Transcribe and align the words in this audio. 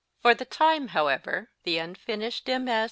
For 0.23 0.33
the 0.33 0.45
time, 0.45 0.87
however, 0.87 1.51
the 1.61 1.77
unfinished 1.77 2.47
MS. 2.47 2.71